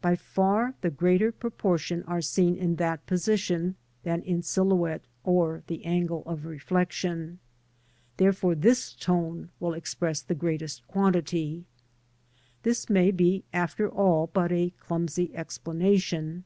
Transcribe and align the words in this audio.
By 0.00 0.16
far 0.16 0.72
the 0.80 0.88
greater 0.88 1.30
proportion 1.30 2.02
are 2.04 2.22
seen 2.22 2.56
in 2.56 2.76
that 2.76 3.04
position 3.04 3.76
than 4.04 4.22
in 4.22 4.40
silhouette 4.40 5.02
or 5.22 5.64
the 5.66 5.84
angle 5.84 6.22
of 6.24 6.46
reflection, 6.46 7.40
therefore 8.16 8.54
this 8.54 8.94
tone 8.94 9.50
will 9.60 9.74
express 9.74 10.22
the 10.22 10.34
greatest 10.34 10.86
quantity. 10.88 11.66
This 12.62 12.88
may 12.88 13.10
be 13.10 13.44
after 13.52 13.86
all 13.86 14.28
but 14.28 14.50
a 14.50 14.70
clumsy 14.78 15.30
explanation. 15.36 16.44